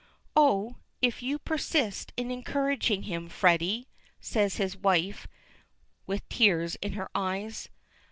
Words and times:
"Oh! 0.35 0.77
if 0.99 1.21
you 1.21 1.37
persist 1.37 2.11
in 2.17 2.31
encouraging 2.31 3.03
him. 3.03 3.29
Freddy!" 3.29 3.87
says 4.19 4.55
his 4.55 4.75
wife 4.75 5.27
with 6.07 6.27
tears 6.27 6.73
in 6.81 6.93
her 6.93 7.07
eyes. 7.13 7.69